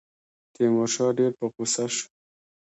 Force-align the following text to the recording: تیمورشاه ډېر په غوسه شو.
تیمورشاه 0.53 1.11
ډېر 1.17 1.31
په 1.39 1.45
غوسه 1.53 1.85
شو. 1.95 2.07